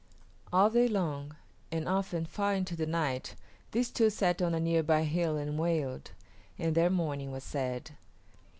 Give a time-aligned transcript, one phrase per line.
[0.51, 1.35] All day long,
[1.71, 3.35] and often far into the night,
[3.71, 6.09] these two sat on a near by hill and wailed,
[6.57, 7.91] and their mourning was sad.